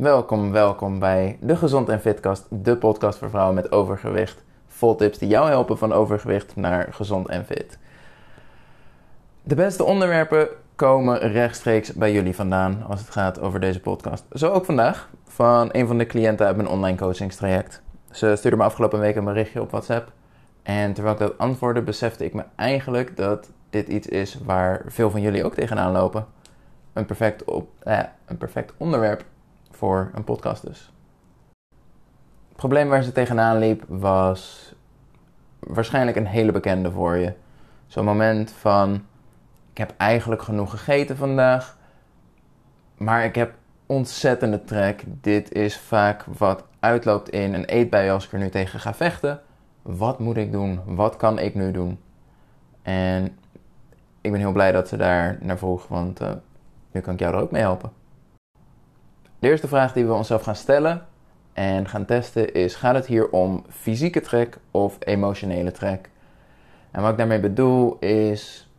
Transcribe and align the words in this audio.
Welkom, 0.00 0.52
welkom 0.52 0.98
bij 0.98 1.38
de 1.40 1.56
Gezond 1.56 1.88
en 1.88 2.00
Fitcast, 2.00 2.46
de 2.50 2.76
podcast 2.76 3.18
voor 3.18 3.30
vrouwen 3.30 3.54
met 3.54 3.72
overgewicht. 3.72 4.42
Vol 4.66 4.96
tips 4.96 5.18
die 5.18 5.28
jou 5.28 5.48
helpen 5.48 5.78
van 5.78 5.92
overgewicht 5.92 6.56
naar 6.56 6.92
gezond 6.92 7.28
en 7.28 7.44
fit. 7.44 7.78
De 9.42 9.54
beste 9.54 9.84
onderwerpen 9.84 10.48
komen 10.74 11.18
rechtstreeks 11.18 11.92
bij 11.92 12.12
jullie 12.12 12.34
vandaan 12.34 12.84
als 12.88 13.00
het 13.00 13.10
gaat 13.10 13.40
over 13.40 13.60
deze 13.60 13.80
podcast. 13.80 14.24
Zo 14.32 14.52
ook 14.52 14.64
vandaag 14.64 15.08
van 15.24 15.68
een 15.72 15.86
van 15.86 15.98
de 15.98 16.06
cliënten 16.06 16.46
uit 16.46 16.56
mijn 16.56 16.68
online 16.68 16.98
coachingstraject. 16.98 17.82
Ze 18.10 18.34
stuurde 18.36 18.56
me 18.56 18.64
afgelopen 18.64 19.00
week 19.00 19.16
een 19.16 19.24
berichtje 19.24 19.60
op 19.60 19.70
WhatsApp. 19.70 20.12
En 20.62 20.92
terwijl 20.92 21.14
ik 21.14 21.20
dat 21.20 21.38
antwoordde, 21.38 21.82
besefte 21.82 22.24
ik 22.24 22.34
me 22.34 22.44
eigenlijk 22.56 23.16
dat 23.16 23.50
dit 23.70 23.88
iets 23.88 24.06
is 24.06 24.38
waar 24.44 24.82
veel 24.86 25.10
van 25.10 25.20
jullie 25.20 25.44
ook 25.44 25.54
tegenaan 25.54 25.92
lopen. 25.92 26.26
Een 26.92 27.06
perfect, 27.06 27.44
op, 27.44 27.68
eh, 27.78 27.98
een 28.26 28.36
perfect 28.36 28.72
onderwerp 28.76 29.24
voor 29.70 30.10
een 30.14 30.24
podcast 30.24 30.66
dus. 30.66 30.92
Het 32.48 32.56
probleem 32.56 32.88
waar 32.88 33.02
ze 33.02 33.12
tegenaan 33.12 33.58
liep 33.58 33.84
was 33.88 34.74
waarschijnlijk 35.58 36.16
een 36.16 36.26
hele 36.26 36.52
bekende 36.52 36.90
voor 36.90 37.16
je. 37.16 37.32
Zo'n 37.86 38.04
moment 38.04 38.50
van, 38.50 38.94
ik 39.70 39.78
heb 39.78 39.94
eigenlijk 39.96 40.42
genoeg 40.42 40.70
gegeten 40.70 41.16
vandaag, 41.16 41.76
maar 42.96 43.24
ik 43.24 43.34
heb 43.34 43.54
ontzettende 43.86 44.64
trek. 44.64 45.04
Dit 45.06 45.52
is 45.52 45.78
vaak 45.78 46.24
wat 46.38 46.64
uitloopt 46.80 47.28
in 47.28 47.54
een 47.54 47.64
eetbui 47.64 48.10
als 48.10 48.24
ik 48.24 48.32
er 48.32 48.38
nu 48.38 48.48
tegen 48.48 48.80
ga 48.80 48.94
vechten. 48.94 49.40
Wat 49.82 50.18
moet 50.18 50.36
ik 50.36 50.52
doen? 50.52 50.80
Wat 50.84 51.16
kan 51.16 51.38
ik 51.38 51.54
nu 51.54 51.70
doen? 51.70 51.98
En 52.82 53.38
ik 54.20 54.30
ben 54.30 54.40
heel 54.40 54.52
blij 54.52 54.72
dat 54.72 54.88
ze 54.88 54.96
daar 54.96 55.38
naar 55.40 55.58
vroeg, 55.58 55.88
want 55.88 56.20
uh, 56.20 56.30
nu 56.90 57.00
kan 57.00 57.14
ik 57.14 57.20
jou 57.20 57.34
er 57.34 57.40
ook 57.40 57.50
mee 57.50 57.62
helpen. 57.62 57.92
De 59.40 59.48
eerste 59.48 59.68
vraag 59.68 59.92
die 59.92 60.06
we 60.06 60.12
onszelf 60.12 60.42
gaan 60.42 60.56
stellen 60.56 61.06
en 61.52 61.88
gaan 61.88 62.04
testen 62.04 62.54
is: 62.54 62.74
gaat 62.74 62.94
het 62.94 63.06
hier 63.06 63.30
om 63.30 63.64
fysieke 63.68 64.20
trek 64.20 64.58
of 64.70 64.96
emotionele 64.98 65.72
trek? 65.72 66.10
En 66.90 67.02
wat 67.02 67.10
ik 67.10 67.16
daarmee 67.18 67.40
bedoel 67.40 67.98
is: 67.98 68.70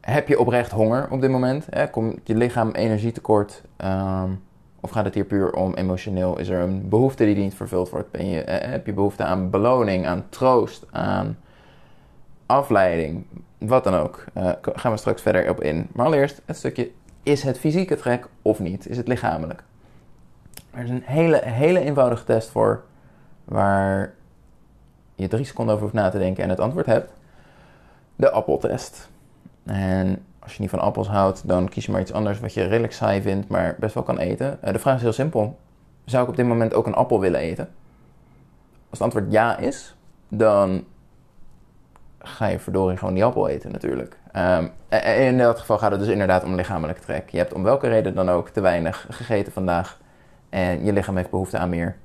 heb 0.00 0.28
je 0.28 0.40
oprecht 0.40 0.70
honger 0.70 1.10
op 1.10 1.20
dit 1.20 1.30
moment? 1.30 1.66
Komt 1.90 2.18
je 2.24 2.34
lichaam 2.34 2.70
energietekort? 2.70 3.62
Um, 3.84 4.42
of 4.80 4.90
gaat 4.90 5.04
het 5.04 5.14
hier 5.14 5.24
puur 5.24 5.52
om 5.52 5.74
emotioneel? 5.74 6.38
Is 6.38 6.48
er 6.48 6.60
een 6.60 6.88
behoefte 6.88 7.24
die 7.24 7.36
niet 7.36 7.54
vervuld 7.54 7.90
wordt? 7.90 8.10
Ben 8.10 8.26
je, 8.26 8.42
eh, 8.42 8.70
heb 8.70 8.86
je 8.86 8.92
behoefte 8.92 9.24
aan 9.24 9.50
beloning, 9.50 10.06
aan 10.06 10.24
troost, 10.28 10.86
aan 10.90 11.38
afleiding? 12.46 13.24
Wat 13.58 13.84
dan 13.84 13.94
ook. 13.94 14.24
Uh, 14.36 14.50
gaan 14.62 14.92
we 14.92 14.98
straks 14.98 15.22
verder 15.22 15.50
op 15.50 15.62
in. 15.62 15.88
Maar 15.92 16.06
allereerst 16.06 16.42
het 16.44 16.56
stukje: 16.56 16.90
is 17.22 17.42
het 17.42 17.58
fysieke 17.58 17.96
trek 17.96 18.28
of 18.42 18.58
niet? 18.58 18.88
Is 18.88 18.96
het 18.96 19.08
lichamelijk? 19.08 19.62
Er 20.70 20.82
is 20.82 20.90
een 20.90 21.02
hele, 21.04 21.40
hele 21.44 21.80
eenvoudige 21.80 22.24
test 22.24 22.48
voor 22.48 22.84
waar 23.44 24.14
je 25.14 25.28
drie 25.28 25.44
seconden 25.44 25.74
over 25.74 25.86
hoeft 25.86 25.96
na 25.96 26.08
te 26.08 26.18
denken 26.18 26.42
en 26.42 26.48
het 26.50 26.60
antwoord 26.60 26.86
hebt. 26.86 27.12
De 28.16 28.30
appeltest. 28.30 29.08
En 29.64 30.24
als 30.38 30.54
je 30.54 30.60
niet 30.60 30.70
van 30.70 30.78
appels 30.78 31.08
houdt, 31.08 31.48
dan 31.48 31.68
kies 31.68 31.86
je 31.86 31.92
maar 31.92 32.00
iets 32.00 32.12
anders 32.12 32.40
wat 32.40 32.54
je 32.54 32.64
redelijk 32.64 32.92
saai 32.92 33.22
vindt, 33.22 33.48
maar 33.48 33.76
best 33.78 33.94
wel 33.94 34.02
kan 34.02 34.18
eten. 34.18 34.58
Uh, 34.64 34.72
de 34.72 34.78
vraag 34.78 34.96
is 34.96 35.02
heel 35.02 35.12
simpel. 35.12 35.58
Zou 36.04 36.22
ik 36.22 36.28
op 36.28 36.36
dit 36.36 36.46
moment 36.46 36.74
ook 36.74 36.86
een 36.86 36.94
appel 36.94 37.20
willen 37.20 37.40
eten? 37.40 37.68
Als 38.90 38.98
het 38.98 39.00
antwoord 39.00 39.32
ja 39.32 39.58
is, 39.58 39.94
dan 40.28 40.84
ga 42.18 42.46
je 42.46 42.58
verdorie 42.58 42.96
gewoon 42.96 43.14
die 43.14 43.24
appel 43.24 43.48
eten 43.48 43.72
natuurlijk. 43.72 44.18
Um, 44.36 44.70
in 45.24 45.38
dat 45.38 45.58
geval 45.58 45.78
gaat 45.78 45.90
het 45.90 46.00
dus 46.00 46.08
inderdaad 46.08 46.44
om 46.44 46.54
lichamelijke 46.54 47.00
trek. 47.00 47.28
Je 47.30 47.38
hebt 47.38 47.52
om 47.52 47.62
welke 47.62 47.88
reden 47.88 48.14
dan 48.14 48.30
ook 48.30 48.48
te 48.48 48.60
weinig 48.60 49.06
gegeten 49.10 49.52
vandaag 49.52 50.00
en 50.48 50.84
je 50.84 50.92
lichaam 50.92 51.16
heeft 51.16 51.30
behoefte 51.30 51.58
aan 51.58 51.68
meer. 51.68 51.96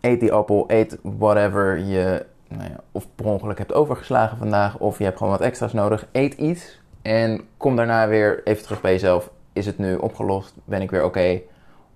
Eet 0.00 0.20
die 0.20 0.32
appel, 0.32 0.64
eet 0.66 0.98
whatever 1.02 1.78
je 1.78 2.26
nou 2.48 2.70
of 2.92 3.06
per 3.14 3.26
ongeluk 3.26 3.58
hebt 3.58 3.72
overgeslagen 3.72 4.38
vandaag, 4.38 4.78
of 4.78 4.98
je 4.98 5.04
hebt 5.04 5.16
gewoon 5.16 5.32
wat 5.32 5.42
extra's 5.42 5.72
nodig. 5.72 6.06
Eet 6.12 6.34
iets 6.34 6.80
en 7.02 7.40
kom 7.56 7.76
daarna 7.76 8.08
weer 8.08 8.40
even 8.44 8.62
terug 8.62 8.80
bij 8.80 8.92
jezelf. 8.92 9.30
Is 9.52 9.66
het 9.66 9.78
nu 9.78 9.94
opgelost? 9.94 10.54
Ben 10.64 10.82
ik 10.82 10.90
weer 10.90 11.04
oké? 11.04 11.40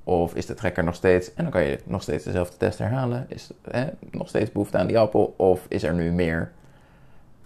Of 0.04 0.34
is 0.34 0.46
de 0.46 0.54
trekker 0.54 0.84
nog 0.84 0.94
steeds? 0.94 1.34
En 1.34 1.42
dan 1.42 1.52
kan 1.52 1.64
je 1.64 1.78
nog 1.84 2.02
steeds 2.02 2.24
dezelfde 2.24 2.56
test 2.56 2.78
herhalen. 2.78 3.26
Is 3.28 3.50
hè, 3.70 3.86
nog 4.10 4.28
steeds 4.28 4.52
behoefte 4.52 4.78
aan 4.78 4.86
die 4.86 4.98
appel? 4.98 5.34
Of 5.36 5.66
is 5.68 5.82
er 5.82 5.94
nu 5.94 6.12
meer? 6.12 6.52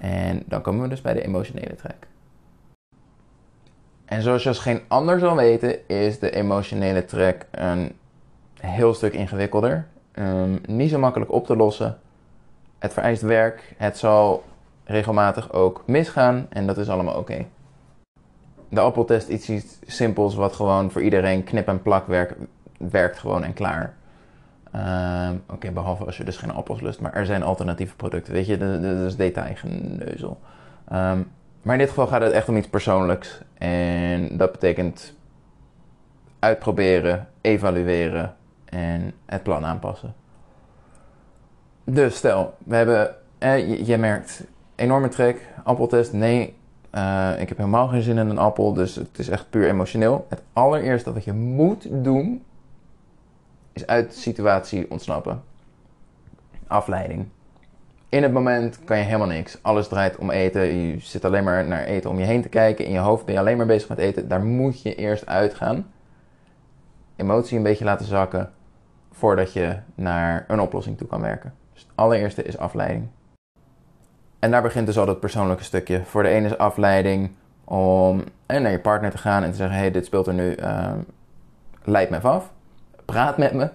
En 0.02 0.42
dan 0.46 0.62
komen 0.62 0.82
we 0.82 0.88
dus 0.88 1.00
bij 1.00 1.12
de 1.12 1.24
emotionele 1.24 1.74
trek. 1.74 2.06
En 4.04 4.22
zoals 4.22 4.42
je 4.42 4.48
als 4.48 4.58
geen 4.58 4.80
ander 4.88 5.18
zal 5.18 5.36
weten, 5.36 5.88
is 5.88 6.18
de 6.18 6.30
emotionele 6.30 7.04
trek 7.04 7.46
een 7.50 7.92
heel 8.60 8.94
stuk 8.94 9.12
ingewikkelder. 9.12 9.86
Um, 10.14 10.60
niet 10.66 10.90
zo 10.90 10.98
makkelijk 10.98 11.32
op 11.32 11.46
te 11.46 11.56
lossen. 11.56 11.98
Het 12.78 12.92
vereist 12.92 13.22
werk. 13.22 13.74
Het 13.76 13.98
zal 13.98 14.44
regelmatig 14.84 15.52
ook 15.52 15.82
misgaan. 15.86 16.46
En 16.48 16.66
dat 16.66 16.78
is 16.78 16.88
allemaal 16.88 17.16
oké. 17.16 17.46
De 18.68 18.80
appeltest 18.80 19.28
is 19.28 19.48
iets 19.48 19.78
simpels 19.86 20.34
wat 20.34 20.52
gewoon 20.52 20.90
voor 20.90 21.02
iedereen 21.02 21.44
knip- 21.44 21.68
en 21.68 21.82
plak 21.82 22.06
werkt 22.78 23.18
gewoon 23.18 23.44
en 23.44 23.54
klaar. 23.54 23.94
Uh, 24.74 25.30
Oké, 25.50 25.70
behalve 25.70 26.04
als 26.04 26.16
je 26.16 26.24
dus 26.24 26.36
geen 26.36 26.52
appels 26.52 26.80
lust, 26.80 27.00
maar 27.00 27.12
er 27.12 27.26
zijn 27.26 27.42
alternatieve 27.42 27.96
producten. 27.96 28.32
Weet 28.32 28.46
je, 28.46 28.58
dat, 28.58 28.82
is 28.82 29.16
detailgeneuzel. 29.16 30.40
Um, 30.92 31.30
maar 31.62 31.74
in 31.74 31.78
dit 31.78 31.88
geval 31.88 32.06
gaat 32.06 32.22
het 32.22 32.32
echt 32.32 32.48
om 32.48 32.56
iets 32.56 32.68
persoonlijks. 32.68 33.40
En 33.58 34.36
dat 34.36 34.52
betekent 34.52 35.14
uitproberen, 36.38 37.28
evalueren 37.40 38.34
en 38.64 39.12
het 39.26 39.42
plan 39.42 39.64
aanpassen. 39.64 40.14
Dus 41.84 42.16
stel, 42.16 42.54
we 42.64 42.76
hebben, 42.76 43.14
eh, 43.38 43.86
je, 43.86 43.96
merkt 43.96 44.44
enorme 44.74 45.08
trek, 45.08 45.48
appeltest, 45.64 46.12
nee, 46.12 46.56
uh, 46.94 47.30
ik 47.38 47.48
heb 47.48 47.56
helemaal 47.56 47.88
geen 47.88 48.02
zin 48.02 48.18
in 48.18 48.28
een 48.28 48.38
appel, 48.38 48.72
dus 48.72 48.94
het 48.94 49.18
is 49.18 49.28
echt 49.28 49.50
puur 49.50 49.68
emotioneel. 49.68 50.26
Het 50.28 50.42
allereerste 50.52 51.12
wat 51.12 51.24
je 51.24 51.32
moet 51.32 51.86
doen, 51.90 52.42
is 53.72 53.86
uit 53.86 54.10
de 54.10 54.18
situatie 54.18 54.90
ontsnappen. 54.90 55.42
Afleiding. 56.66 57.28
In 58.08 58.22
het 58.22 58.32
moment 58.32 58.84
kan 58.84 58.98
je 58.98 59.04
helemaal 59.04 59.26
niks. 59.26 59.58
Alles 59.62 59.88
draait 59.88 60.16
om 60.16 60.30
eten. 60.30 60.62
Je 60.62 60.98
zit 61.00 61.24
alleen 61.24 61.44
maar 61.44 61.66
naar 61.66 61.84
eten 61.84 62.10
om 62.10 62.18
je 62.18 62.24
heen 62.24 62.42
te 62.42 62.48
kijken. 62.48 62.84
In 62.84 62.92
je 62.92 62.98
hoofd 62.98 63.24
ben 63.24 63.34
je 63.34 63.40
alleen 63.40 63.56
maar 63.56 63.66
bezig 63.66 63.88
met 63.88 63.98
eten. 63.98 64.28
Daar 64.28 64.44
moet 64.44 64.82
je 64.82 64.94
eerst 64.94 65.26
uitgaan. 65.26 65.92
Emotie 67.16 67.56
een 67.56 67.62
beetje 67.62 67.84
laten 67.84 68.06
zakken 68.06 68.52
voordat 69.12 69.52
je 69.52 69.76
naar 69.94 70.44
een 70.48 70.60
oplossing 70.60 70.98
toe 70.98 71.06
kan 71.06 71.20
werken. 71.20 71.54
Dus 71.72 71.82
het 71.82 71.90
allereerste 71.94 72.42
is 72.42 72.58
afleiding. 72.58 73.08
En 74.38 74.50
daar 74.50 74.62
begint 74.62 74.86
dus 74.86 74.98
al 74.98 75.06
dat 75.06 75.20
persoonlijke 75.20 75.64
stukje. 75.64 76.04
Voor 76.04 76.22
de 76.22 76.28
ene 76.28 76.46
is 76.46 76.58
afleiding 76.58 77.30
om 77.64 78.24
naar 78.46 78.70
je 78.70 78.80
partner 78.80 79.10
te 79.10 79.18
gaan 79.18 79.42
en 79.42 79.50
te 79.50 79.56
zeggen: 79.56 79.76
hey, 79.76 79.90
dit 79.90 80.06
speelt 80.06 80.26
er 80.26 80.34
nu, 80.34 80.56
uh, 80.56 80.92
leid 81.84 82.10
me 82.10 82.20
af 82.20 82.52
praat 83.04 83.36
met 83.36 83.52
me. 83.52 83.70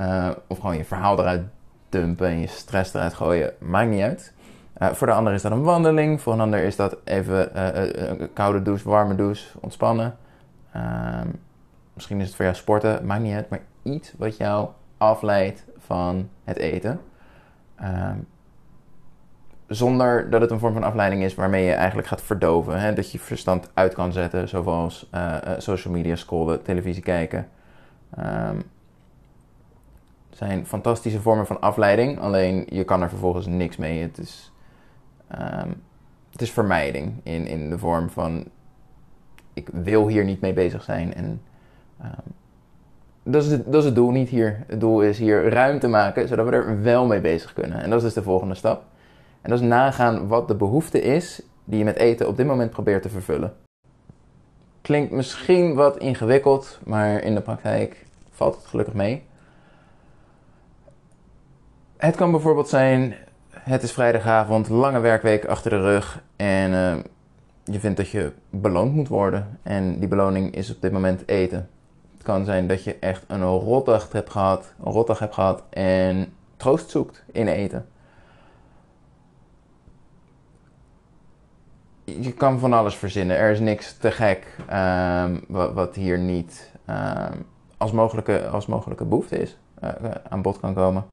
Uh, 0.00 0.28
of 0.46 0.58
gewoon 0.58 0.76
je 0.76 0.84
verhaal 0.84 1.18
eruit 1.18 1.42
dumpen 1.88 2.28
en 2.28 2.40
je 2.40 2.46
stress 2.46 2.94
eruit 2.94 3.14
gooien. 3.14 3.52
Maakt 3.58 3.90
niet 3.90 4.02
uit. 4.02 4.32
Uh, 4.78 4.88
voor 4.88 5.06
de 5.06 5.12
ander 5.12 5.32
is 5.32 5.42
dat 5.42 5.52
een 5.52 5.62
wandeling. 5.62 6.20
Voor 6.20 6.32
een 6.32 6.40
ander 6.40 6.62
is 6.62 6.76
dat 6.76 6.96
even 7.04 7.50
uh, 7.56 8.08
een 8.08 8.32
koude 8.32 8.62
douche, 8.62 8.88
warme 8.88 9.14
douche, 9.14 9.58
ontspannen. 9.60 10.16
Ehm, 10.72 11.28
misschien 11.92 12.20
is 12.20 12.26
het 12.26 12.36
voor 12.36 12.44
jou 12.44 12.56
sporten, 12.56 13.06
maakt 13.06 13.22
niet 13.22 13.34
uit. 13.34 13.48
Maar 13.48 13.60
iets 13.82 14.12
wat 14.18 14.36
jou 14.36 14.68
afleidt 14.98 15.64
van 15.78 16.28
het 16.44 16.56
eten. 16.56 17.00
Ehm, 17.76 18.16
zonder 19.66 20.30
dat 20.30 20.40
het 20.40 20.50
een 20.50 20.58
vorm 20.58 20.72
van 20.72 20.84
afleiding 20.84 21.22
is 21.22 21.34
waarmee 21.34 21.64
je 21.64 21.72
eigenlijk 21.72 22.08
gaat 22.08 22.22
verdoven. 22.22 22.80
Hè? 22.80 22.92
Dat 22.92 23.12
je 23.12 23.18
verstand 23.18 23.70
uit 23.74 23.94
kan 23.94 24.12
zetten, 24.12 24.48
zoals 24.48 25.10
social 25.58 25.94
media 25.94 26.16
scrollen, 26.16 26.62
televisie 26.62 27.02
kijken. 27.02 27.48
Um, 28.18 28.62
zijn 30.30 30.66
fantastische 30.66 31.20
vormen 31.20 31.46
van 31.46 31.60
afleiding, 31.60 32.18
alleen 32.18 32.66
je 32.68 32.84
kan 32.84 33.02
er 33.02 33.08
vervolgens 33.08 33.46
niks 33.46 33.76
mee. 33.76 34.02
Het 34.02 34.18
is, 34.18 34.52
um, 35.32 35.82
het 36.30 36.42
is 36.42 36.50
vermijding 36.50 37.20
in, 37.22 37.46
in 37.46 37.70
de 37.70 37.78
vorm 37.78 38.10
van 38.10 38.44
ik 39.52 39.68
wil 39.72 40.08
hier 40.08 40.24
niet 40.24 40.40
mee 40.40 40.52
bezig 40.52 40.82
zijn. 40.82 41.14
En 41.14 41.42
um, 42.02 42.34
dat, 43.22 43.44
is 43.44 43.50
het, 43.50 43.64
dat 43.64 43.74
is 43.74 43.84
het 43.84 43.94
doel 43.94 44.10
niet 44.10 44.28
hier. 44.28 44.64
Het 44.66 44.80
doel 44.80 45.02
is 45.02 45.18
hier 45.18 45.48
ruimte 45.48 45.88
maken 45.88 46.28
zodat 46.28 46.46
we 46.46 46.52
er 46.52 46.82
wel 46.82 47.06
mee 47.06 47.20
bezig 47.20 47.52
kunnen. 47.52 47.82
En 47.82 47.90
dat 47.90 47.98
is 47.98 48.04
dus 48.04 48.14
de 48.14 48.22
volgende 48.22 48.54
stap. 48.54 48.84
En 49.40 49.50
dat 49.50 49.60
is 49.60 49.66
nagaan 49.66 50.28
wat 50.28 50.48
de 50.48 50.54
behoefte 50.54 51.00
is 51.00 51.42
die 51.64 51.78
je 51.78 51.84
met 51.84 51.96
eten 51.96 52.28
op 52.28 52.36
dit 52.36 52.46
moment 52.46 52.70
probeert 52.70 53.02
te 53.02 53.08
vervullen. 53.08 53.52
Klinkt 54.82 55.12
misschien 55.12 55.74
wat 55.74 55.98
ingewikkeld, 55.98 56.78
maar 56.84 57.22
in 57.22 57.34
de 57.34 57.40
praktijk 57.40 58.04
valt 58.30 58.56
het 58.56 58.66
gelukkig 58.66 58.94
mee. 58.94 59.22
Het 61.96 62.16
kan 62.16 62.30
bijvoorbeeld 62.30 62.68
zijn, 62.68 63.14
het 63.50 63.82
is 63.82 63.92
vrijdagavond, 63.92 64.68
lange 64.68 65.00
werkweek 65.00 65.44
achter 65.44 65.70
de 65.70 65.80
rug 65.80 66.22
en 66.36 66.70
uh, 66.70 66.96
je 67.64 67.80
vindt 67.80 67.96
dat 67.96 68.08
je 68.08 68.32
beloond 68.50 68.94
moet 68.94 69.08
worden. 69.08 69.58
En 69.62 69.98
die 69.98 70.08
beloning 70.08 70.54
is 70.54 70.70
op 70.70 70.80
dit 70.80 70.92
moment 70.92 71.28
eten. 71.28 71.68
Het 72.12 72.22
kan 72.22 72.44
zijn 72.44 72.66
dat 72.66 72.84
je 72.84 72.96
echt 73.00 73.24
een 73.26 73.44
rotdag 73.44 74.12
hebt 74.12 74.30
gehad, 74.30 74.72
een 74.84 74.92
rotdag 74.92 75.18
hebt 75.18 75.34
gehad 75.34 75.62
en 75.70 76.32
troost 76.56 76.90
zoekt 76.90 77.24
in 77.32 77.48
eten. 77.48 77.86
Je 82.20 82.32
kan 82.32 82.58
van 82.58 82.72
alles 82.72 82.94
verzinnen. 82.94 83.36
Er 83.36 83.50
is 83.50 83.60
niks 83.60 83.96
te 83.96 84.10
gek 84.10 84.46
ehm, 84.68 85.36
wat, 85.48 85.94
hier 85.94 86.18
niet 86.18 86.70
ehm, 86.84 87.36
als, 87.76 87.92
mogelijke, 87.92 88.48
als 88.48 88.66
mogelijke 88.66 89.04
behoefte 89.04 89.38
is, 89.38 89.56
uh, 89.84 89.90
aan 90.28 90.42
bod 90.42 90.60
kan 90.60 90.74
komen. 90.74 91.04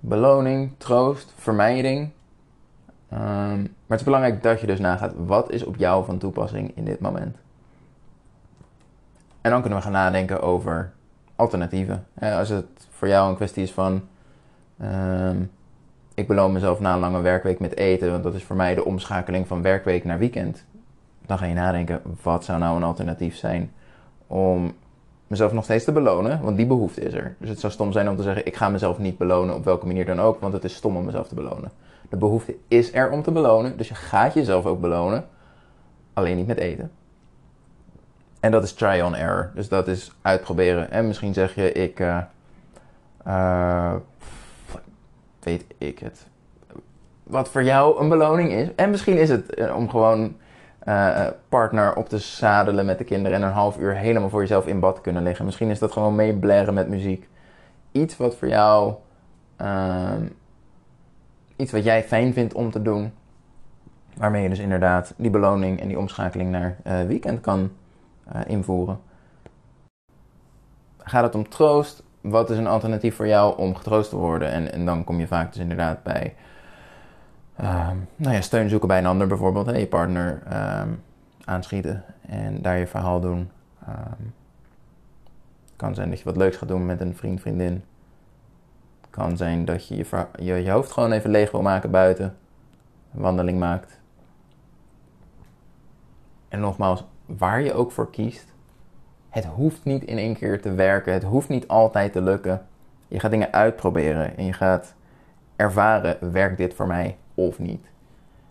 Beloning, 0.00 0.72
troost, 0.78 1.32
vermijding. 1.36 2.10
Um, 3.12 3.18
maar 3.60 3.68
het 3.86 3.98
is 3.98 4.04
belangrijk 4.04 4.42
dat 4.42 4.60
je 4.60 4.66
dus 4.66 4.78
nagaat, 4.78 5.12
wat 5.16 5.50
is 5.50 5.64
op 5.64 5.76
jou 5.76 6.04
van 6.04 6.18
toepassing 6.18 6.76
in 6.76 6.84
dit 6.84 7.00
moment? 7.00 7.36
En 9.40 9.50
dan 9.50 9.60
kunnen 9.60 9.78
we 9.78 9.84
gaan 9.84 9.92
nadenken 9.92 10.42
over 10.42 10.92
alternatieven. 11.36 12.06
als 12.20 12.48
het 12.48 12.66
voor 12.90 13.08
jou 13.08 13.28
een 13.28 13.36
kwestie 13.36 13.62
is 13.62 13.72
van, 13.72 14.02
ik 16.22 16.28
beloon 16.28 16.52
mezelf 16.52 16.80
na 16.80 16.94
een 16.94 17.00
lange 17.00 17.20
werkweek 17.20 17.60
met 17.60 17.76
eten, 17.76 18.10
want 18.10 18.22
dat 18.22 18.34
is 18.34 18.44
voor 18.44 18.56
mij 18.56 18.74
de 18.74 18.84
omschakeling 18.84 19.46
van 19.46 19.62
werkweek 19.62 20.04
naar 20.04 20.18
weekend. 20.18 20.64
Dan 21.26 21.38
ga 21.38 21.44
je 21.44 21.54
nadenken, 21.54 22.00
wat 22.22 22.44
zou 22.44 22.58
nou 22.58 22.76
een 22.76 22.82
alternatief 22.82 23.36
zijn 23.36 23.72
om 24.26 24.74
mezelf 25.26 25.52
nog 25.52 25.64
steeds 25.64 25.84
te 25.84 25.92
belonen, 25.92 26.40
want 26.42 26.56
die 26.56 26.66
behoefte 26.66 27.00
is 27.00 27.14
er. 27.14 27.34
Dus 27.38 27.48
het 27.48 27.60
zou 27.60 27.72
stom 27.72 27.92
zijn 27.92 28.08
om 28.08 28.16
te 28.16 28.22
zeggen, 28.22 28.46
ik 28.46 28.56
ga 28.56 28.68
mezelf 28.68 28.98
niet 28.98 29.18
belonen 29.18 29.54
op 29.54 29.64
welke 29.64 29.86
manier 29.86 30.06
dan 30.06 30.20
ook, 30.20 30.40
want 30.40 30.52
het 30.52 30.64
is 30.64 30.74
stom 30.74 30.96
om 30.96 31.04
mezelf 31.04 31.28
te 31.28 31.34
belonen. 31.34 31.70
De 32.08 32.16
behoefte 32.16 32.54
is 32.68 32.94
er 32.94 33.10
om 33.10 33.22
te 33.22 33.30
belonen, 33.30 33.76
dus 33.76 33.88
je 33.88 33.94
gaat 33.94 34.34
jezelf 34.34 34.66
ook 34.66 34.80
belonen, 34.80 35.24
alleen 36.12 36.36
niet 36.36 36.46
met 36.46 36.58
eten. 36.58 36.90
En 38.40 38.50
dat 38.50 38.62
is 38.62 38.72
try 38.72 39.00
on 39.00 39.16
error, 39.16 39.50
dus 39.54 39.68
dat 39.68 39.88
is 39.88 40.12
uitproberen. 40.22 40.90
En 40.90 41.06
misschien 41.06 41.34
zeg 41.34 41.54
je, 41.54 41.72
ik, 41.72 42.00
uh, 42.00 42.18
uh, 43.26 43.94
weet 45.44 45.64
ik 45.78 45.98
het, 45.98 46.26
wat 47.22 47.48
voor 47.48 47.62
jou 47.62 48.00
een 48.00 48.08
beloning 48.08 48.50
is. 48.50 48.68
En 48.74 48.90
misschien 48.90 49.18
is 49.18 49.28
het 49.28 49.54
eh, 49.54 49.76
om 49.76 49.90
gewoon 49.90 50.36
uh, 50.88 51.26
partner 51.48 51.96
op 51.96 52.08
te 52.08 52.18
zadelen 52.18 52.86
met 52.86 52.98
de 52.98 53.04
kinderen 53.04 53.38
en 53.38 53.44
een 53.44 53.52
half 53.52 53.78
uur 53.78 53.94
helemaal 53.94 54.28
voor 54.28 54.40
jezelf 54.40 54.66
in 54.66 54.80
bad 54.80 55.00
kunnen 55.00 55.22
liggen. 55.22 55.44
Misschien 55.44 55.70
is 55.70 55.78
dat 55.78 55.92
gewoon 55.92 56.14
meeblaren 56.14 56.74
met 56.74 56.88
muziek. 56.88 57.28
Iets 57.92 58.16
wat 58.16 58.36
voor 58.36 58.48
jou, 58.48 58.94
uh, 59.60 60.12
iets 61.56 61.72
wat 61.72 61.84
jij 61.84 62.04
fijn 62.04 62.32
vindt 62.32 62.54
om 62.54 62.70
te 62.70 62.82
doen. 62.82 63.12
Waarmee 64.16 64.42
je 64.42 64.48
dus 64.48 64.58
inderdaad 64.58 65.14
die 65.16 65.30
beloning 65.30 65.80
en 65.80 65.88
die 65.88 65.98
omschakeling 65.98 66.50
naar 66.50 66.76
uh, 66.86 67.02
weekend 67.02 67.40
kan 67.40 67.70
invoeren. 68.46 69.00
Gaat 70.98 71.22
het 71.22 71.34
om 71.34 71.48
troost? 71.48 72.02
Wat 72.22 72.50
is 72.50 72.58
een 72.58 72.66
alternatief 72.66 73.16
voor 73.16 73.26
jou 73.26 73.58
om 73.58 73.74
getroost 73.74 74.10
te 74.10 74.16
worden? 74.16 74.50
En, 74.50 74.72
en 74.72 74.84
dan 74.84 75.04
kom 75.04 75.20
je 75.20 75.26
vaak 75.26 75.52
dus 75.52 75.62
inderdaad 75.62 76.02
bij 76.02 76.34
Ehm, 77.56 77.96
nou 78.16 78.34
ja, 78.34 78.40
steun 78.40 78.68
zoeken 78.68 78.88
bij 78.88 78.98
een 78.98 79.06
ander 79.06 79.26
bijvoorbeeld. 79.26 79.66
Hè, 79.66 79.76
je 79.76 79.86
partner 79.86 80.42
um, 80.82 81.02
aanschieten 81.44 82.04
en 82.26 82.62
daar 82.62 82.78
je 82.78 82.86
verhaal 82.86 83.20
doen. 83.20 83.50
Um, 83.88 84.34
kan 85.76 85.94
zijn 85.94 86.08
dat 86.08 86.18
je 86.18 86.24
wat 86.24 86.36
leuks 86.36 86.56
gaat 86.56 86.68
doen 86.68 86.86
met 86.86 87.00
een 87.00 87.16
vriend, 87.16 87.40
vriendin. 87.40 87.84
kan 89.10 89.36
zijn 89.36 89.64
dat 89.64 89.88
je 89.88 89.96
je, 89.96 90.26
je 90.38 90.54
je, 90.54 90.70
hoofd 90.70 90.92
gewoon 90.92 91.12
even 91.12 91.30
leeg 91.30 91.50
wil 91.50 91.62
maken 91.62 91.90
buiten. 91.90 92.36
Een 93.14 93.20
wandeling 93.20 93.58
maakt. 93.58 94.00
En 96.48 96.60
nogmaals, 96.60 97.04
waar 97.26 97.60
je 97.60 97.74
ook 97.74 97.92
voor 97.92 98.10
kiest. 98.10 98.54
Het 99.32 99.44
hoeft 99.44 99.84
niet 99.84 100.04
in 100.04 100.18
één 100.18 100.36
keer 100.36 100.62
te 100.62 100.74
werken. 100.74 101.12
Het 101.12 101.22
hoeft 101.22 101.48
niet 101.48 101.68
altijd 101.68 102.12
te 102.12 102.22
lukken. 102.22 102.66
Je 103.08 103.20
gaat 103.20 103.30
dingen 103.30 103.52
uitproberen 103.52 104.36
en 104.36 104.44
je 104.44 104.52
gaat 104.52 104.94
ervaren, 105.56 106.32
werkt 106.32 106.56
dit 106.56 106.74
voor 106.74 106.86
mij? 106.86 107.16
of 107.34 107.58
niet. 107.58 107.86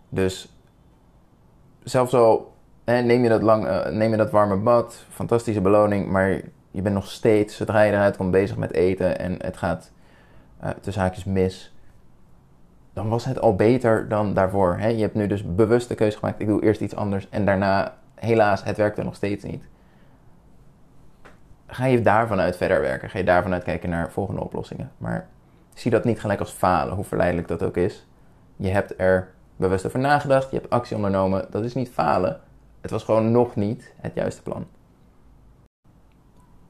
Dus 0.08 0.56
zelfs 1.82 2.14
al 2.14 2.52
neem, 2.84 3.22
je 3.22 3.28
dat 3.28 3.42
lang, 3.42 3.66
uh, 3.66 3.86
neem 3.86 4.10
je 4.10 4.16
dat 4.16 4.30
warme 4.30 4.56
bad, 4.56 5.04
fantastische 5.08 5.60
beloning, 5.60 6.10
maar 6.10 6.40
je 6.70 6.82
bent 6.82 6.94
nog 6.94 7.06
steeds, 7.06 7.56
zodra 7.56 7.82
je 7.82 7.92
eruit 7.92 8.16
komt, 8.16 8.30
bezig 8.30 8.56
met 8.56 8.72
eten 8.72 9.18
en 9.18 9.34
het 9.38 9.56
gaat 9.56 9.90
uh, 10.64 10.70
tussen 10.80 11.02
haakjes 11.02 11.24
mis. 11.24 11.74
Dan 12.92 13.08
was 13.08 13.24
het 13.24 13.40
al 13.40 13.56
beter 13.56 14.08
dan 14.08 14.34
daarvoor. 14.34 14.76
Hè? 14.78 14.88
Je 14.88 15.00
hebt 15.00 15.14
nu 15.14 15.26
dus 15.26 15.54
bewust 15.54 15.88
de 15.88 15.94
keuze 15.94 16.18
gemaakt, 16.18 16.40
ik 16.40 16.46
doe 16.46 16.62
eerst 16.62 16.80
iets 16.80 16.96
anders 16.96 17.28
en 17.28 17.44
daarna, 17.44 17.94
helaas, 18.14 18.64
het 18.64 18.76
werkte 18.76 19.02
nog 19.02 19.14
steeds 19.14 19.44
niet. 19.44 19.64
Ga 21.72 21.84
je 21.84 22.00
daarvan 22.00 22.40
uit 22.40 22.56
verder 22.56 22.80
werken? 22.80 23.10
Ga 23.10 23.18
je 23.18 23.24
daarvan 23.24 23.52
uit 23.52 23.62
kijken 23.62 23.90
naar 23.90 24.10
volgende 24.10 24.40
oplossingen? 24.40 24.90
Maar 24.98 25.28
zie 25.74 25.90
dat 25.90 26.04
niet 26.04 26.20
gelijk 26.20 26.40
als 26.40 26.50
falen, 26.50 26.94
hoe 26.94 27.04
verleidelijk 27.04 27.48
dat 27.48 27.62
ook 27.62 27.76
is. 27.76 28.06
Je 28.56 28.68
hebt 28.68 28.94
er 28.96 29.28
bewust 29.56 29.86
over 29.86 29.98
nagedacht, 29.98 30.50
je 30.50 30.56
hebt 30.56 30.70
actie 30.70 30.96
ondernomen. 30.96 31.46
Dat 31.50 31.64
is 31.64 31.74
niet 31.74 31.90
falen. 31.90 32.40
Het 32.80 32.90
was 32.90 33.04
gewoon 33.04 33.30
nog 33.30 33.56
niet 33.56 33.92
het 34.00 34.14
juiste 34.14 34.42
plan. 34.42 34.66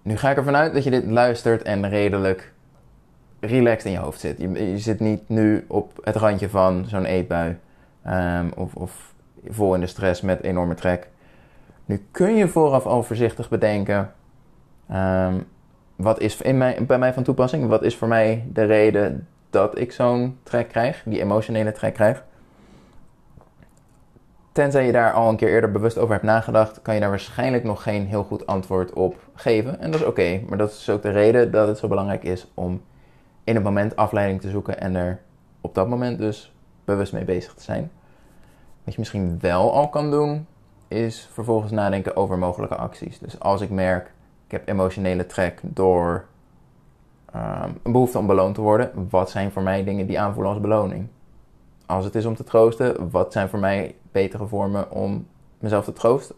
Nu 0.02 0.16
ga 0.16 0.30
ik 0.30 0.36
ervan 0.36 0.56
uit 0.56 0.74
dat 0.74 0.84
je 0.84 0.90
dit 0.90 1.06
luistert 1.06 1.62
en 1.62 1.88
redelijk 1.88 2.52
relaxed 3.40 3.84
in 3.84 3.92
je 3.92 3.98
hoofd 3.98 4.20
zit. 4.20 4.38
Je, 4.38 4.78
zit 4.78 5.00
niet 5.00 5.28
nu 5.28 5.64
op 5.68 5.98
het 6.02 6.16
randje 6.16 6.48
van 6.48 6.84
zo'n 6.86 7.04
eetbui 7.04 7.58
um, 8.06 8.52
of, 8.56 8.74
of 8.74 9.14
vol 9.48 9.74
in 9.74 9.80
de 9.80 9.86
stress 9.86 10.20
met 10.20 10.42
enorme 10.42 10.74
trek. 10.74 11.08
Nu 11.84 12.06
kun 12.10 12.34
je 12.34 12.48
vooraf 12.48 12.86
al 12.86 13.02
voorzichtig 13.02 13.48
bedenken: 13.48 14.12
um, 14.94 15.46
wat 15.96 16.20
is 16.20 16.40
in 16.40 16.58
bij 16.86 16.98
mij 16.98 17.12
van 17.12 17.22
toepassing? 17.22 17.68
Wat 17.68 17.82
is 17.82 17.96
voor 17.96 18.08
mij 18.08 18.44
de 18.52 18.64
reden 18.64 19.26
dat 19.52 19.78
ik 19.78 19.92
zo'n 19.92 20.38
trek 20.42 20.68
krijg, 20.68 21.02
die 21.04 21.20
emotionele 21.20 21.72
trek 21.72 21.94
krijg. 21.94 22.24
Tenzij 24.52 24.86
je 24.86 24.92
daar 24.92 25.12
al 25.12 25.28
een 25.28 25.36
keer 25.36 25.48
eerder 25.48 25.70
bewust 25.70 25.98
over 25.98 26.12
hebt 26.12 26.24
nagedacht, 26.24 26.82
kan 26.82 26.94
je 26.94 27.00
daar 27.00 27.08
waarschijnlijk 27.08 27.64
nog 27.64 27.82
geen 27.82 28.06
heel 28.06 28.24
goed 28.24 28.46
antwoord 28.46 28.92
op 28.92 29.16
geven. 29.34 29.80
En 29.80 29.90
dat 29.90 30.00
is 30.00 30.06
oké, 30.06 30.40
maar 30.48 30.58
dat 30.58 30.70
is 30.70 30.90
ook 30.90 31.02
de 31.02 31.10
reden 31.10 31.50
dat 31.50 31.68
het 31.68 31.78
zo 31.78 31.88
belangrijk 31.88 32.24
is 32.24 32.50
om 32.54 32.82
in 33.44 33.54
het 33.54 33.64
moment 33.64 33.96
afleiding 33.96 34.40
te 34.40 34.50
zoeken 34.50 34.80
en 34.80 34.94
er 34.94 35.20
op 35.60 35.74
dat 35.74 35.88
moment 35.88 36.18
dus 36.18 36.52
bewust 36.84 37.12
mee 37.12 37.24
bezig 37.24 37.54
te 37.54 37.62
zijn. 37.62 37.90
Wat 38.84 38.94
je 38.94 39.00
misschien 39.00 39.38
wel 39.40 39.72
al 39.72 39.88
kan 39.88 40.10
doen, 40.10 40.46
is 40.88 41.28
vervolgens 41.32 41.72
nadenken 41.72 42.16
over 42.16 42.38
mogelijke 42.38 42.76
acties. 42.76 43.18
Dus 43.18 43.40
als 43.40 43.60
ik 43.60 43.70
merk, 43.70 44.12
heb 44.52 44.68
emotionele 44.68 45.26
trek 45.26 45.60
door 45.62 46.24
Ehm, 47.32 47.70
een 47.82 47.92
behoefte 47.92 48.18
om 48.18 48.26
beloond 48.26 48.54
te 48.54 48.60
worden. 48.60 49.08
Wat 49.10 49.30
zijn 49.30 49.50
voor 49.50 49.62
mij 49.62 49.84
dingen 49.84 50.06
die 50.06 50.20
aanvoelen 50.20 50.52
als 50.52 50.60
beloning? 50.60 51.06
Als 51.86 52.04
het 52.04 52.14
is 52.14 52.24
om 52.24 52.34
te 52.34 52.44
troosten, 52.44 53.10
wat 53.10 53.32
zijn 53.32 53.48
voor 53.48 53.58
mij 53.58 53.94
betere 54.12 54.46
vormen 54.46 54.90
om 54.90 55.26
mezelf 55.58 55.84
te 55.84 55.92
troosten? 55.92 56.36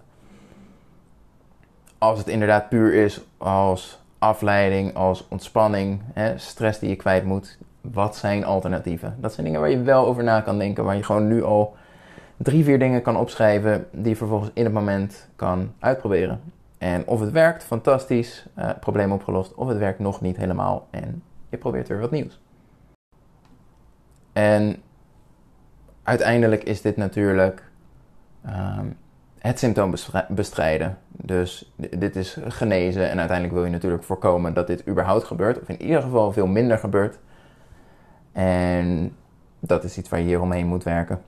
Als 1.99 2.18
het 2.18 2.28
inderdaad 2.28 2.68
puur 2.68 2.94
is 2.94 3.21
als 3.38 4.02
afleiding, 4.18 4.94
als 4.94 5.26
ontspanning, 5.28 6.00
hè, 6.12 6.38
stress 6.38 6.78
die 6.78 6.88
je 6.88 6.97
kwijt 6.97 7.25
moet, 7.25 7.59
wat 7.80 8.16
zijn 8.16 8.44
alternatieven? 8.44 9.16
Dat 9.21 9.33
zijn 9.33 9.47
dingen 9.47 9.61
waar 9.61 9.71
je 9.71 9.83
wel 9.83 10.06
over 10.06 10.25
na 10.25 10.40
kan 10.40 10.59
denken, 10.59 10.85
waar 10.85 10.97
je 10.97 11.02
gewoon 11.02 11.28
nu 11.28 11.44
al 11.44 11.76
drie, 12.37 12.64
vier 12.64 12.78
dingen 12.78 13.02
kan 13.02 13.16
opschrijven 13.16 13.87
die 13.90 14.09
je 14.09 14.16
vervolgens 14.16 14.50
in 14.54 14.64
het 14.64 14.73
moment 14.73 15.28
kan 15.37 15.73
uitproberen. 15.78 16.40
En 16.85 17.07
of 17.07 17.21
het 17.21 17.31
werkt, 17.31 17.64
fantastisch, 17.64 18.47
uh, 18.59 18.71
probleem 18.81 19.12
opgelost. 19.12 19.55
Of 19.55 19.69
het 19.69 19.79
werkt 19.79 19.99
nog 19.99 20.21
niet 20.21 20.37
helemaal 20.37 20.87
en 20.91 21.23
je 21.49 21.57
probeert 21.57 21.88
weer 21.88 22.00
wat 22.00 22.11
nieuws. 22.11 22.41
En 24.33 24.83
uiteindelijk 26.03 26.62
is 26.62 26.81
dit 26.81 26.97
natuurlijk 26.97 27.71
um, 28.47 28.97
het 29.38 29.59
symptoom 29.59 29.95
bestrijden. 30.29 30.99
Dus 31.07 31.73
dit 31.76 32.17
is 32.17 32.38
genezen 32.49 33.11
en 33.11 33.19
uiteindelijk 33.19 33.57
wil 33.57 33.64
je 33.64 33.71
natuurlijk 33.71 34.05
voorkomen 34.05 34.55
dat 34.55 34.67
dit 34.67 34.88
überhaupt 34.88 35.25
gebeurt. 35.25 35.61
Of 35.61 35.69
in 35.69 35.83
ieder 35.83 36.03
geval 36.03 36.33
veel 36.33 36.47
minder 36.47 36.79
gebeurt. 36.79 37.19
En 38.33 39.17
dat 39.59 39.85
is 39.85 39.99
iets 39.99 40.09
waar 40.09 40.21
je 40.21 40.26
hier 40.26 40.41
omheen 40.41 40.67
moet 40.67 40.85
werken. 40.85 41.23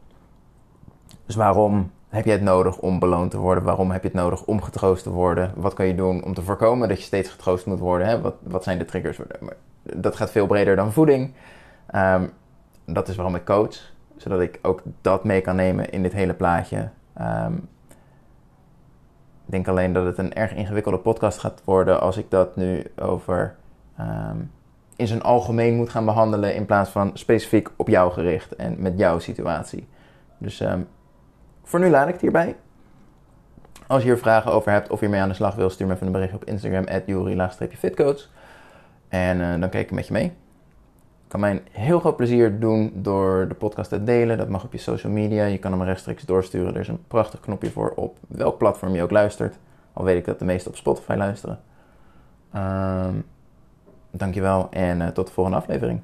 Dus 1.26 1.34
waarom 1.34 1.90
heb 2.16 2.24
je 2.24 2.30
het 2.30 2.42
nodig 2.42 2.78
om 2.78 2.98
beloond 2.98 3.30
te 3.30 3.38
worden? 3.38 3.64
Waarom 3.64 3.90
heb 3.90 4.02
je 4.02 4.08
het 4.08 4.16
nodig 4.16 4.44
om 4.44 4.62
getroost 4.62 5.02
te 5.02 5.10
worden? 5.10 5.52
Wat 5.54 5.74
kan 5.74 5.86
je 5.86 5.94
doen 5.94 6.24
om 6.24 6.34
te 6.34 6.42
voorkomen 6.42 6.88
dat 6.88 6.98
je 6.98 7.04
steeds 7.04 7.30
getroost 7.30 7.66
moet 7.66 7.78
worden? 7.78 8.06
Hè? 8.06 8.20
Wat, 8.20 8.34
wat 8.42 8.62
zijn 8.62 8.78
de 8.78 8.84
triggers? 8.84 9.18
Dat 9.82 10.16
gaat 10.16 10.30
veel 10.30 10.46
breder 10.46 10.76
dan 10.76 10.92
voeding. 10.92 11.32
Um, 11.94 12.30
dat 12.84 13.08
is 13.08 13.16
waarom 13.16 13.34
ik 13.34 13.44
coach, 13.44 13.92
zodat 14.16 14.40
ik 14.40 14.58
ook 14.62 14.82
dat 15.00 15.24
mee 15.24 15.40
kan 15.40 15.56
nemen 15.56 15.90
in 15.90 16.02
dit 16.02 16.12
hele 16.12 16.34
plaatje. 16.34 16.88
Um, 17.20 17.54
ik 19.46 19.52
denk 19.52 19.68
alleen 19.68 19.92
dat 19.92 20.04
het 20.04 20.18
een 20.18 20.34
erg 20.34 20.54
ingewikkelde 20.54 20.98
podcast 20.98 21.38
gaat 21.38 21.62
worden 21.64 22.00
als 22.00 22.16
ik 22.16 22.30
dat 22.30 22.56
nu 22.56 22.84
over 22.96 23.56
um, 24.00 24.50
in 24.96 25.06
zijn 25.06 25.22
algemeen 25.22 25.74
moet 25.74 25.90
gaan 25.90 26.04
behandelen 26.04 26.54
in 26.54 26.66
plaats 26.66 26.90
van 26.90 27.10
specifiek 27.14 27.68
op 27.76 27.88
jou 27.88 28.12
gericht 28.12 28.56
en 28.56 28.76
met 28.78 28.98
jouw 28.98 29.18
situatie. 29.18 29.86
Dus 30.38 30.60
voor 31.66 31.80
nu 31.80 31.88
laat 31.88 32.06
ik 32.06 32.12
het 32.12 32.22
hierbij. 32.22 32.56
Als 33.86 34.02
je 34.02 34.08
hier 34.08 34.18
vragen 34.18 34.52
over 34.52 34.72
hebt 34.72 34.90
of 34.90 35.00
je 35.00 35.08
mee 35.08 35.20
aan 35.20 35.28
de 35.28 35.34
slag 35.34 35.54
wil, 35.54 35.70
stuur 35.70 35.86
me 35.86 35.94
even 35.94 36.06
een 36.06 36.12
bericht 36.12 36.34
op 36.34 36.44
Instagram, 36.44 36.86
fitcoach. 37.76 38.28
En 39.08 39.40
uh, 39.40 39.60
dan 39.60 39.68
kijk 39.68 39.84
ik 39.84 39.90
met 39.90 40.06
je 40.06 40.12
mee. 40.12 40.32
kan 41.28 41.40
mij 41.40 41.62
heel 41.70 42.00
groot 42.00 42.16
plezier 42.16 42.60
doen 42.60 42.92
door 42.94 43.48
de 43.48 43.54
podcast 43.54 43.90
te 43.90 44.04
delen. 44.04 44.38
Dat 44.38 44.48
mag 44.48 44.64
op 44.64 44.72
je 44.72 44.78
social 44.78 45.12
media. 45.12 45.44
Je 45.44 45.58
kan 45.58 45.72
hem 45.72 45.82
rechtstreeks 45.82 46.22
doorsturen. 46.22 46.74
Er 46.74 46.80
is 46.80 46.88
een 46.88 47.04
prachtig 47.08 47.40
knopje 47.40 47.70
voor 47.70 47.92
op 47.96 48.16
welk 48.28 48.58
platform 48.58 48.94
je 48.94 49.02
ook 49.02 49.10
luistert. 49.10 49.58
Al 49.92 50.04
weet 50.04 50.16
ik 50.16 50.24
dat 50.24 50.38
de 50.38 50.44
meesten 50.44 50.70
op 50.70 50.76
Spotify 50.76 51.14
luisteren. 51.14 51.60
Um, 52.56 53.24
dankjewel 54.10 54.68
en 54.70 55.00
uh, 55.00 55.06
tot 55.08 55.26
de 55.26 55.32
volgende 55.32 55.58
aflevering. 55.58 56.00